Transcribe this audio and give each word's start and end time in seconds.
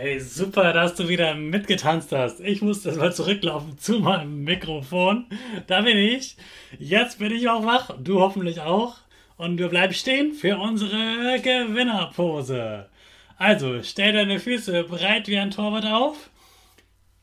Hey, 0.00 0.20
super, 0.20 0.72
dass 0.72 0.94
du 0.94 1.08
wieder 1.08 1.34
mitgetanzt 1.34 2.12
hast. 2.12 2.38
Ich 2.38 2.62
musste 2.62 2.92
mal 2.92 3.12
zurücklaufen 3.12 3.78
zu 3.78 3.98
meinem 3.98 4.44
Mikrofon. 4.44 5.26
Da 5.66 5.80
bin 5.80 5.96
ich. 5.96 6.36
Jetzt 6.78 7.18
bin 7.18 7.32
ich 7.32 7.48
auch 7.48 7.66
wach. 7.66 7.90
Du 7.98 8.20
hoffentlich 8.20 8.60
auch. 8.60 8.98
Und 9.38 9.58
wir 9.58 9.66
bleiben 9.66 9.92
stehen 9.92 10.34
für 10.34 10.56
unsere 10.56 11.40
Gewinnerpose. 11.40 12.86
Also, 13.38 13.82
stell 13.82 14.12
deine 14.12 14.38
Füße 14.38 14.84
breit 14.84 15.26
wie 15.26 15.36
ein 15.36 15.50
Torwart 15.50 15.86
auf. 15.86 16.30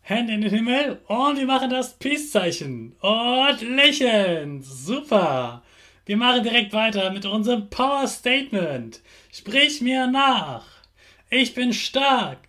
Hände 0.01 0.33
in 0.33 0.41
den 0.41 0.51
Himmel 0.51 0.99
und 1.07 1.37
wir 1.37 1.45
machen 1.45 1.69
das 1.69 1.93
Peace-Zeichen. 1.97 2.97
Und 2.99 3.61
lächeln. 3.61 4.61
Super. 4.61 5.63
Wir 6.05 6.17
machen 6.17 6.43
direkt 6.43 6.73
weiter 6.73 7.09
mit 7.11 7.25
unserem 7.25 7.69
Power 7.69 8.05
Statement. 8.05 8.99
Sprich 9.31 9.79
mir 9.79 10.07
nach. 10.07 10.65
Ich 11.29 11.53
bin 11.53 11.71
stark. 11.71 12.39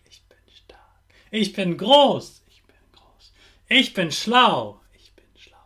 Ich 1.30 1.52
bin 1.52 1.77
groß. 1.77 2.42
Ich 2.48 2.62
bin 2.62 2.77
groß. 2.92 3.32
Ich 3.69 3.94
bin 3.94 4.12
schlau. 4.12 4.80
Ich 4.94 5.12
bin 5.12 5.24
schlau. 5.36 5.56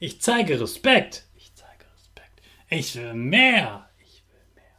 Ich 0.00 0.20
zeige 0.20 0.60
Respekt. 0.60 1.24
Ich 1.36 1.54
zeige 1.54 1.84
Respekt. 1.94 2.42
Ich 2.68 2.94
will 2.96 3.14
mehr. 3.14 3.88
Ich 4.00 4.24
will 4.28 4.40
mehr. 4.56 4.74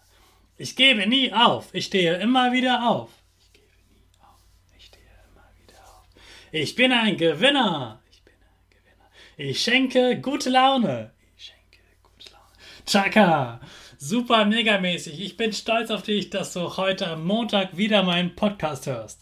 Ich 0.57 0.75
gebe 0.75 1.07
nie 1.07 1.31
auf. 1.31 1.73
Ich 1.73 1.85
stehe 1.85 2.17
immer 2.17 2.51
wieder 2.51 2.89
auf. 2.89 3.09
Ich 3.39 3.53
gebe 3.53 3.65
nie 3.93 4.19
auf. 4.21 4.41
Ich 4.77 4.85
stehe 4.85 5.05
immer 5.31 5.47
wieder 5.63 5.79
auf. 5.85 6.07
Ich 6.51 6.75
bin 6.75 6.91
ein 6.91 7.17
Gewinner. 7.17 8.01
Ich 8.11 8.21
bin 8.23 8.33
ein 8.33 8.69
Gewinner. 8.69 9.11
Ich 9.37 9.63
schenke 9.63 10.19
gute 10.19 10.49
Laune. 10.49 11.13
Ich 11.37 11.45
schenke 11.45 11.79
gute 12.03 12.31
Laune. 12.31 12.85
Chaka. 12.85 13.61
Super 13.97 14.43
megamäßig. 14.43 15.21
Ich 15.21 15.37
bin 15.37 15.53
stolz 15.53 15.89
auf 15.89 16.03
dich, 16.03 16.29
dass 16.29 16.51
du 16.51 16.75
heute 16.75 17.07
am 17.07 17.25
Montag 17.25 17.77
wieder 17.77 18.03
meinen 18.03 18.35
Podcast 18.35 18.85
hörst. 18.85 19.21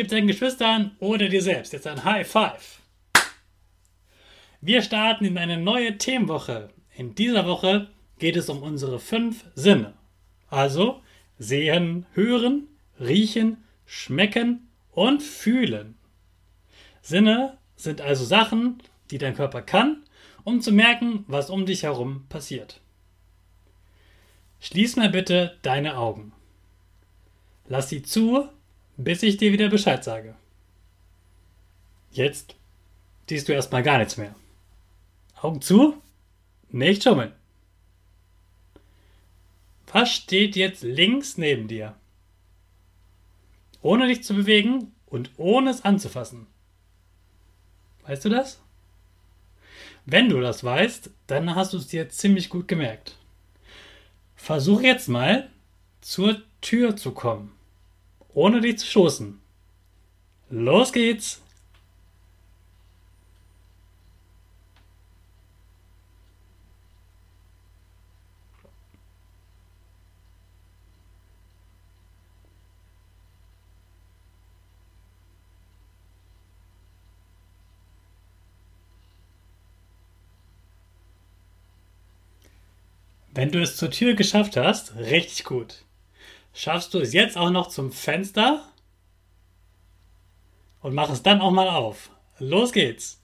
Gib 0.00 0.08
deinen 0.08 0.28
Geschwistern 0.28 0.96
oder 0.98 1.28
dir 1.28 1.42
selbst 1.42 1.74
jetzt 1.74 1.86
ein 1.86 2.04
High 2.04 2.26
Five. 2.26 2.80
Wir 4.62 4.80
starten 4.80 5.26
in 5.26 5.36
eine 5.36 5.58
neue 5.58 5.98
Themenwoche. 5.98 6.70
In 6.96 7.14
dieser 7.14 7.44
Woche 7.44 7.90
geht 8.18 8.36
es 8.36 8.48
um 8.48 8.62
unsere 8.62 8.98
fünf 8.98 9.44
Sinne. 9.54 9.92
Also 10.48 11.02
sehen, 11.38 12.06
hören, 12.14 12.66
riechen, 12.98 13.62
schmecken 13.84 14.70
und 14.92 15.22
fühlen. 15.22 15.98
Sinne 17.02 17.58
sind 17.76 18.00
also 18.00 18.24
Sachen, 18.24 18.82
die 19.10 19.18
dein 19.18 19.36
Körper 19.36 19.60
kann, 19.60 20.02
um 20.44 20.62
zu 20.62 20.72
merken, 20.72 21.26
was 21.28 21.50
um 21.50 21.66
dich 21.66 21.82
herum 21.82 22.24
passiert. 22.30 22.80
Schließ 24.60 24.96
mal 24.96 25.10
bitte 25.10 25.58
deine 25.60 25.98
Augen. 25.98 26.32
Lass 27.68 27.90
sie 27.90 28.00
zu 28.00 28.48
bis 29.04 29.22
ich 29.22 29.36
dir 29.38 29.52
wieder 29.52 29.68
Bescheid 29.68 30.04
sage. 30.04 30.34
Jetzt 32.12 32.54
siehst 33.28 33.48
du 33.48 33.52
erstmal 33.52 33.82
gar 33.82 33.98
nichts 33.98 34.16
mehr. 34.16 34.34
Augen 35.40 35.62
zu, 35.62 36.00
nicht 36.68 37.02
schummeln. 37.02 37.32
Was 39.92 40.10
steht 40.10 40.54
jetzt 40.54 40.82
links 40.82 41.38
neben 41.38 41.66
dir? 41.66 41.96
Ohne 43.82 44.06
dich 44.06 44.22
zu 44.22 44.34
bewegen 44.34 44.92
und 45.06 45.30
ohne 45.36 45.70
es 45.70 45.84
anzufassen. 45.84 46.46
Weißt 48.02 48.24
du 48.24 48.28
das? 48.28 48.60
Wenn 50.04 50.28
du 50.28 50.40
das 50.40 50.62
weißt, 50.62 51.10
dann 51.26 51.54
hast 51.54 51.72
du 51.72 51.78
es 51.78 51.86
dir 51.86 52.08
ziemlich 52.10 52.50
gut 52.50 52.68
gemerkt. 52.68 53.16
Versuch 54.36 54.82
jetzt 54.82 55.08
mal 55.08 55.48
zur 56.00 56.42
Tür 56.60 56.96
zu 56.96 57.12
kommen 57.12 57.52
ohne 58.34 58.60
dich 58.60 58.78
zu 58.78 58.86
stoßen. 58.86 59.40
Los 60.50 60.92
geht's! 60.92 61.40
Wenn 83.32 83.52
du 83.52 83.62
es 83.62 83.76
zur 83.76 83.90
Tür 83.90 84.14
geschafft 84.14 84.56
hast, 84.56 84.96
richtig 84.96 85.44
gut. 85.44 85.84
Schaffst 86.52 86.92
du 86.94 87.00
es 87.00 87.12
jetzt 87.12 87.36
auch 87.36 87.50
noch 87.50 87.68
zum 87.68 87.92
Fenster? 87.92 88.64
Und 90.82 90.94
mach 90.94 91.10
es 91.10 91.22
dann 91.22 91.40
auch 91.40 91.50
mal 91.50 91.68
auf. 91.68 92.10
Los 92.38 92.72
geht's! 92.72 93.20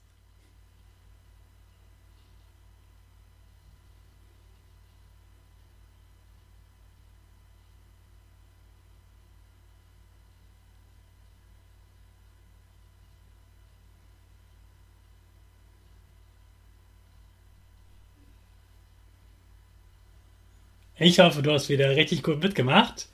Ich 20.99 21.19
hoffe, 21.19 21.43
du 21.43 21.51
hast 21.51 21.69
wieder 21.69 21.95
richtig 21.95 22.23
gut 22.23 22.41
mitgemacht. 22.41 23.07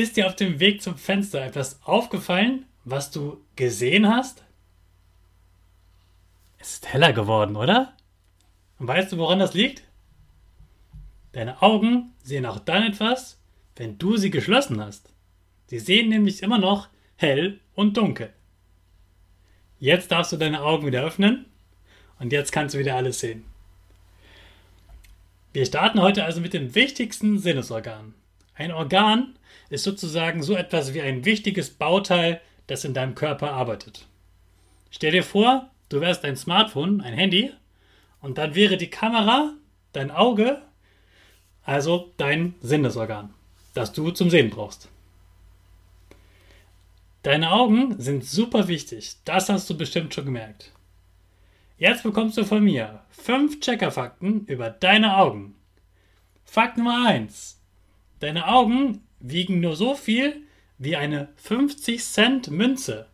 Ist 0.00 0.16
dir 0.16 0.26
auf 0.26 0.34
dem 0.34 0.60
Weg 0.60 0.80
zum 0.80 0.96
Fenster 0.96 1.44
etwas 1.44 1.78
aufgefallen, 1.82 2.64
was 2.84 3.10
du 3.10 3.44
gesehen 3.54 4.08
hast? 4.08 4.42
Es 6.58 6.72
ist 6.72 6.90
heller 6.90 7.12
geworden, 7.12 7.54
oder? 7.54 7.94
Und 8.78 8.88
weißt 8.88 9.12
du, 9.12 9.18
woran 9.18 9.40
das 9.40 9.52
liegt? 9.52 9.82
Deine 11.32 11.60
Augen 11.60 12.14
sehen 12.22 12.46
auch 12.46 12.60
dann 12.60 12.84
etwas, 12.84 13.42
wenn 13.76 13.98
du 13.98 14.16
sie 14.16 14.30
geschlossen 14.30 14.80
hast. 14.80 15.12
Sie 15.66 15.78
sehen 15.78 16.08
nämlich 16.08 16.42
immer 16.42 16.56
noch 16.56 16.88
hell 17.16 17.60
und 17.74 17.98
dunkel. 17.98 18.32
Jetzt 19.80 20.10
darfst 20.10 20.32
du 20.32 20.38
deine 20.38 20.62
Augen 20.62 20.86
wieder 20.86 21.04
öffnen 21.04 21.44
und 22.18 22.32
jetzt 22.32 22.52
kannst 22.52 22.74
du 22.74 22.78
wieder 22.78 22.96
alles 22.96 23.20
sehen. 23.20 23.44
Wir 25.52 25.66
starten 25.66 26.00
heute 26.00 26.24
also 26.24 26.40
mit 26.40 26.54
dem 26.54 26.74
wichtigsten 26.74 27.38
Sinnesorgan. 27.38 28.14
Ein 28.60 28.72
Organ, 28.72 29.38
ist 29.70 29.84
sozusagen 29.84 30.42
so 30.42 30.54
etwas 30.54 30.92
wie 30.92 31.00
ein 31.00 31.24
wichtiges 31.24 31.70
Bauteil, 31.70 32.42
das 32.66 32.84
in 32.84 32.92
deinem 32.92 33.14
Körper 33.14 33.52
arbeitet. 33.52 34.06
Stell 34.90 35.12
dir 35.12 35.22
vor, 35.22 35.70
du 35.88 36.02
wärst 36.02 36.26
ein 36.26 36.36
Smartphone, 36.36 37.00
ein 37.00 37.14
Handy, 37.14 37.54
und 38.20 38.36
dann 38.36 38.54
wäre 38.54 38.76
die 38.76 38.90
Kamera 38.90 39.54
dein 39.94 40.10
Auge, 40.10 40.60
also 41.62 42.12
dein 42.18 42.54
Sinnesorgan, 42.60 43.32
das 43.72 43.94
du 43.94 44.10
zum 44.10 44.28
Sehen 44.28 44.50
brauchst. 44.50 44.90
Deine 47.22 47.52
Augen 47.52 47.98
sind 47.98 48.26
super 48.26 48.68
wichtig. 48.68 49.16
Das 49.24 49.48
hast 49.48 49.70
du 49.70 49.76
bestimmt 49.78 50.12
schon 50.12 50.26
gemerkt. 50.26 50.70
Jetzt 51.78 52.02
bekommst 52.02 52.36
du 52.36 52.44
von 52.44 52.62
mir 52.62 53.00
fünf 53.08 53.60
Checkerfakten 53.60 54.44
über 54.44 54.68
deine 54.68 55.16
Augen. 55.16 55.54
Fakt 56.44 56.76
Nummer 56.76 57.06
1. 57.06 57.59
Deine 58.20 58.48
Augen 58.48 59.02
wiegen 59.18 59.60
nur 59.60 59.76
so 59.76 59.94
viel 59.94 60.42
wie 60.78 60.96
eine 60.96 61.28
50 61.36 62.02
Cent 62.02 62.50
Münze. 62.50 63.06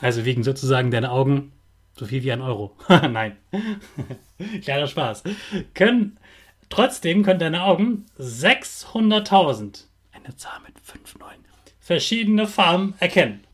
Also 0.00 0.24
wiegen 0.24 0.42
sozusagen 0.42 0.90
deine 0.90 1.10
Augen 1.10 1.52
so 1.96 2.06
viel 2.06 2.22
wie 2.22 2.32
ein 2.32 2.40
Euro. 2.40 2.76
Nein. 2.88 3.36
Kleiner 4.62 4.86
Spaß. 4.86 5.24
Können, 5.74 6.18
trotzdem 6.68 7.22
können 7.22 7.40
deine 7.40 7.64
Augen 7.64 8.06
600.000, 8.18 9.84
eine 10.12 10.36
Zahl 10.36 10.60
mit 10.60 10.78
5 10.80 11.18
9, 11.18 11.28
verschiedene 11.80 12.46
Farben 12.46 12.94
erkennen. 13.00 13.44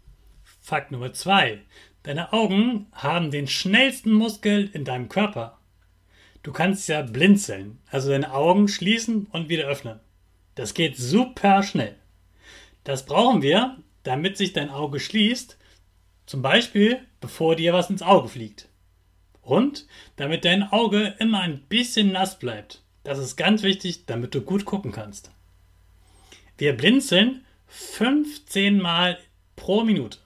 Fakt 0.60 0.93
Nummer 0.93 1.12
2. 1.12 1.60
Deine 2.02 2.32
Augen 2.32 2.87
haben 2.93 3.31
den 3.31 3.49
schnellsten 3.49 4.12
Muskel 4.12 4.69
in 4.72 4.84
deinem 4.84 5.08
Körper. 5.08 5.58
Du 6.43 6.52
kannst 6.52 6.88
ja 6.88 7.00
blinzeln, 7.00 7.78
also 7.90 8.10
deine 8.10 8.34
Augen 8.34 8.69
schließen 8.69 9.26
und 9.32 9.49
wieder 9.49 9.64
öffnen. 9.64 10.00
Das 10.54 10.74
geht 10.74 10.96
super 10.96 11.62
schnell. 11.62 11.96
Das 12.84 13.06
brauchen 13.06 13.42
wir, 13.42 13.78
damit 14.02 14.36
sich 14.36 14.52
dein 14.52 14.70
Auge 14.70 15.00
schließt, 15.00 15.58
zum 16.26 16.42
Beispiel 16.42 17.00
bevor 17.20 17.56
dir 17.56 17.72
was 17.72 17.90
ins 17.90 18.02
Auge 18.02 18.28
fliegt. 18.28 18.68
Und 19.42 19.86
damit 20.16 20.44
dein 20.44 20.62
Auge 20.62 21.14
immer 21.18 21.40
ein 21.40 21.60
bisschen 21.68 22.12
nass 22.12 22.38
bleibt. 22.38 22.82
Das 23.02 23.18
ist 23.18 23.36
ganz 23.36 23.62
wichtig, 23.62 24.06
damit 24.06 24.34
du 24.34 24.40
gut 24.40 24.64
gucken 24.64 24.92
kannst. 24.92 25.30
Wir 26.56 26.76
blinzeln 26.76 27.44
15 27.66 28.80
Mal 28.80 29.18
pro 29.56 29.84
Minute. 29.84 30.18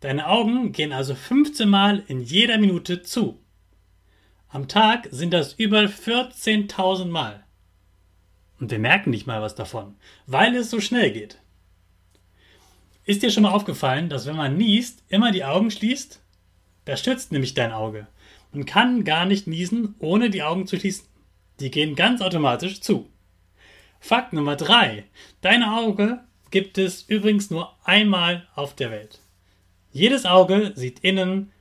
Deine 0.00 0.28
Augen 0.28 0.72
gehen 0.72 0.92
also 0.92 1.14
15 1.14 1.68
Mal 1.68 2.02
in 2.06 2.20
jeder 2.20 2.58
Minute 2.58 3.02
zu. 3.02 3.40
Am 4.48 4.68
Tag 4.68 5.08
sind 5.10 5.32
das 5.32 5.54
über 5.54 5.80
14.000 5.80 7.06
Mal. 7.06 7.45
Und 8.58 8.70
wir 8.70 8.78
merken 8.78 9.10
nicht 9.10 9.26
mal 9.26 9.42
was 9.42 9.54
davon, 9.54 9.96
weil 10.26 10.54
es 10.54 10.70
so 10.70 10.80
schnell 10.80 11.10
geht. 11.10 11.38
Ist 13.04 13.22
dir 13.22 13.30
schon 13.30 13.44
mal 13.44 13.52
aufgefallen, 13.52 14.08
dass 14.08 14.26
wenn 14.26 14.36
man 14.36 14.56
niest, 14.56 15.04
immer 15.08 15.30
die 15.30 15.44
Augen 15.44 15.70
schließt? 15.70 16.20
Das 16.84 17.00
stützt 17.00 17.32
nämlich 17.32 17.54
dein 17.54 17.72
Auge. 17.72 18.06
Man 18.52 18.64
kann 18.64 19.04
gar 19.04 19.26
nicht 19.26 19.46
niesen, 19.46 19.94
ohne 19.98 20.30
die 20.30 20.42
Augen 20.42 20.66
zu 20.66 20.78
schließen. 20.78 21.06
Die 21.60 21.70
gehen 21.70 21.94
ganz 21.94 22.20
automatisch 22.20 22.80
zu. 22.80 23.08
Fakt 24.00 24.32
Nummer 24.32 24.56
3. 24.56 25.04
Dein 25.40 25.62
Auge 25.62 26.20
gibt 26.50 26.78
es 26.78 27.02
übrigens 27.02 27.50
nur 27.50 27.74
einmal 27.84 28.46
auf 28.54 28.74
der 28.74 28.90
Welt. 28.90 29.20
Jedes 29.92 30.26
Auge 30.26 30.72
sieht 30.74 31.00
innen 31.00 31.52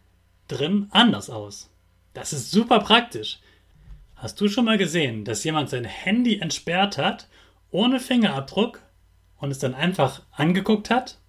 drin 0.47 0.87
anders 0.91 1.29
aus. 1.29 1.69
Das 2.13 2.33
ist 2.33 2.51
super 2.51 2.79
praktisch. 2.79 3.39
Hast 4.15 4.39
du 4.39 4.47
schon 4.47 4.65
mal 4.65 4.77
gesehen, 4.77 5.25
dass 5.25 5.43
jemand 5.43 5.69
sein 5.69 5.83
Handy 5.83 6.39
entsperrt 6.39 6.97
hat, 6.97 7.27
ohne 7.69 7.99
Fingerabdruck 7.99 8.81
und 9.37 9.51
es 9.51 9.59
dann 9.59 9.75
einfach 9.75 10.21
angeguckt 10.31 10.89
hat? 10.89 11.19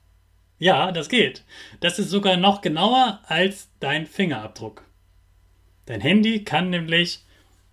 Ja, 0.58 0.92
das 0.92 1.08
geht. 1.08 1.44
Das 1.80 1.98
ist 1.98 2.10
sogar 2.10 2.36
noch 2.36 2.62
genauer 2.62 3.20
als 3.26 3.68
dein 3.80 4.06
Fingerabdruck. 4.06 4.84
Dein 5.84 6.00
Handy 6.00 6.44
kann 6.44 6.70
nämlich 6.70 7.24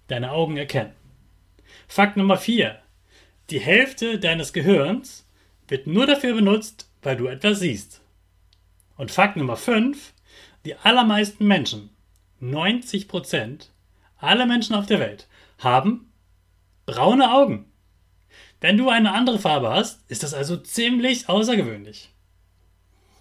deine 0.08 0.32
Augen 0.32 0.58
erkennen. 0.58 0.94
Fakt 1.88 2.18
Nummer 2.18 2.38
4. 2.38 2.78
Die 3.50 3.60
Hälfte 3.60 4.20
deines 4.20 4.52
Gehirns 4.52 5.28
wird 5.68 5.88
nur 5.88 6.08
dafür 6.08 6.34
benutzt, 6.34 6.90
weil 7.02 7.18
du 7.18 7.28
etwas 7.28 7.60
siehst. 7.60 8.02
Und 8.98 9.12
Fakt 9.12 9.38
Nummer 9.38 9.58
5. 9.58 10.14
Die 10.66 10.76
allermeisten 10.76 11.46
Menschen, 11.46 11.90
90 12.40 13.08
Prozent, 13.08 13.72
alle 14.24 14.46
Menschen 14.46 14.76
auf 14.76 14.86
der 14.86 15.00
Welt, 15.00 15.28
haben 15.60 16.12
braune 16.86 17.32
Augen. 17.32 17.72
Wenn 18.62 18.78
du 18.78 18.90
eine 18.90 19.14
andere 19.14 19.40
Farbe 19.40 19.70
hast, 19.70 20.10
ist 20.10 20.24
das 20.24 20.34
also 20.34 20.58
ziemlich 20.58 21.28
außergewöhnlich. 21.28 22.10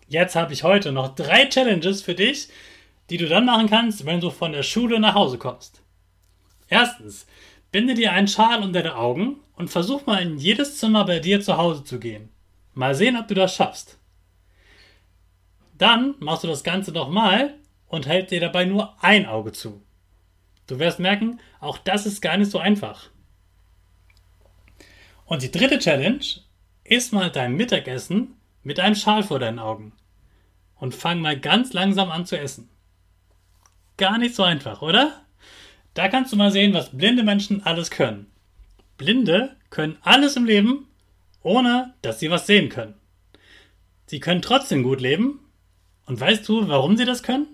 Jetzt 0.09 0.37
habe 0.37 0.53
ich 0.53 0.63
heute 0.63 0.93
noch 0.93 1.15
drei 1.15 1.47
Challenges 1.47 2.03
für 2.03 2.15
dich, 2.15 2.49
die 3.11 3.17
du 3.17 3.27
dann 3.27 3.47
machen 3.47 3.69
kannst, 3.69 4.07
wenn 4.07 4.21
du 4.21 4.31
von 4.31 4.53
der 4.53 4.63
Schule 4.63 5.01
nach 5.01 5.15
Hause 5.15 5.39
kommst. 5.39 5.83
Erstens, 6.69 7.27
binde 7.73 7.95
dir 7.95 8.13
einen 8.13 8.29
Schal 8.29 8.63
unter 8.63 8.83
die 8.83 8.91
Augen 8.91 9.37
und 9.57 9.69
versuch 9.69 10.07
mal 10.07 10.23
in 10.23 10.39
jedes 10.39 10.79
Zimmer 10.79 11.05
bei 11.05 11.19
dir 11.19 11.41
zu 11.41 11.57
Hause 11.57 11.85
zu 11.85 11.99
gehen. 11.99 12.29
Mal 12.75 12.95
sehen, 12.95 13.17
ob 13.17 13.29
du 13.29 13.35
das 13.35 13.55
schaffst. 13.55 13.99
Dann 15.77 16.15
machst 16.21 16.45
du 16.45 16.49
das 16.49 16.63
Ganze 16.63 16.93
nochmal 16.93 17.55
und 17.89 18.07
hältst 18.07 18.31
dir 18.31 18.41
dabei 18.41 18.65
nur 18.65 18.95
ein 19.03 19.27
Auge 19.27 19.53
zu. 19.53 19.83
Du 20.67 20.79
wirst 20.79 20.99
merken, 20.99 21.41
auch 21.61 21.79
das 21.79 22.07
ist 22.07 22.23
gar 22.23 22.37
nicht 22.37 22.51
so 22.51 22.59
einfach. 22.59 23.11
Und 25.25 25.43
die 25.43 25.51
dritte 25.51 25.79
Challenge, 25.79 26.25
isst 26.85 27.13
mal 27.13 27.31
dein 27.31 27.55
Mittagessen 27.55 28.35
mit 28.63 28.81
einem 28.81 28.95
Schal 28.95 29.23
vor 29.23 29.39
deinen 29.39 29.59
Augen 29.59 29.93
und 30.77 30.95
fang 30.95 31.21
mal 31.21 31.39
ganz 31.39 31.73
langsam 31.73 32.11
an 32.11 32.27
zu 32.27 32.39
essen. 32.39 32.69
Gar 33.97 34.19
nicht 34.19 34.35
so 34.35 34.43
einfach, 34.43 34.83
oder? 34.83 35.23
Da 35.95 36.09
kannst 36.09 36.33
du 36.33 36.37
mal 36.37 36.51
sehen, 36.51 36.75
was 36.75 36.97
blinde 36.97 37.23
Menschen 37.23 37.65
alles 37.65 37.91
können. 37.91 38.27
Blinde 38.99 39.57
können 39.71 39.99
alles 40.03 40.37
im 40.37 40.45
Leben, 40.45 40.87
ohne 41.43 41.95
dass 42.03 42.19
sie 42.19 42.31
was 42.31 42.47
sehen 42.47 42.69
können. 42.69 42.95
Sie 44.07 44.21
können 44.21 44.43
trotzdem 44.43 44.83
gut 44.83 45.01
leben. 45.01 45.41
Und 46.07 46.21
weißt 46.21 46.49
du, 46.49 46.69
warum 46.69 46.97
sie 46.97 47.05
das 47.05 47.23
können? 47.23 47.47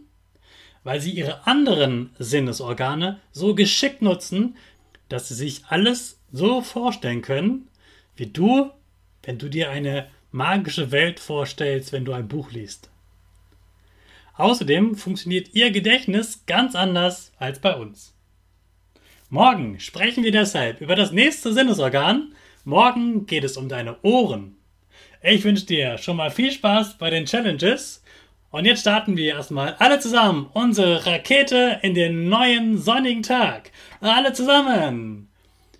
Weil 0.88 1.02
sie 1.02 1.10
ihre 1.10 1.46
anderen 1.46 2.16
Sinnesorgane 2.18 3.20
so 3.30 3.54
geschickt 3.54 4.00
nutzen, 4.00 4.56
dass 5.10 5.28
sie 5.28 5.34
sich 5.34 5.66
alles 5.68 6.18
so 6.32 6.62
vorstellen 6.62 7.20
können, 7.20 7.68
wie 8.16 8.24
du, 8.24 8.70
wenn 9.22 9.36
du 9.36 9.50
dir 9.50 9.68
eine 9.68 10.08
magische 10.30 10.90
Welt 10.90 11.20
vorstellst, 11.20 11.92
wenn 11.92 12.06
du 12.06 12.14
ein 12.14 12.26
Buch 12.26 12.52
liest. 12.52 12.88
Außerdem 14.38 14.96
funktioniert 14.96 15.50
Ihr 15.52 15.72
Gedächtnis 15.72 16.44
ganz 16.46 16.74
anders 16.74 17.32
als 17.36 17.58
bei 17.58 17.76
uns. 17.76 18.14
Morgen 19.28 19.80
sprechen 19.80 20.24
wir 20.24 20.32
deshalb 20.32 20.80
über 20.80 20.96
das 20.96 21.12
nächste 21.12 21.52
Sinnesorgan. 21.52 22.32
Morgen 22.64 23.26
geht 23.26 23.44
es 23.44 23.58
um 23.58 23.68
deine 23.68 24.00
Ohren. 24.00 24.56
Ich 25.22 25.44
wünsche 25.44 25.66
dir 25.66 25.98
schon 25.98 26.16
mal 26.16 26.30
viel 26.30 26.50
Spaß 26.50 26.96
bei 26.96 27.10
den 27.10 27.26
Challenges. 27.26 28.02
Und 28.50 28.64
jetzt 28.64 28.80
starten 28.80 29.16
wir 29.16 29.34
erstmal 29.34 29.74
alle 29.78 30.00
zusammen 30.00 30.48
unsere 30.54 31.04
Rakete 31.04 31.80
in 31.82 31.94
den 31.94 32.28
neuen 32.28 32.78
sonnigen 32.78 33.22
Tag. 33.22 33.72
Alle 34.00 34.32
zusammen. 34.32 35.27